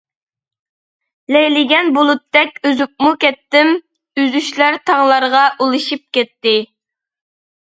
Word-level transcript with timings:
لەيلىگەن 1.35 1.91
بۇلۇتتەك 1.97 2.57
ئۈزۈپمۇ 2.69 3.11
كەتتىم، 3.25 3.71
ئۈزۈشلەر 4.23 4.81
تاڭلارغا 4.91 5.43
ئۇلىشىپ 5.59 6.05
كەتتى. 6.19 6.57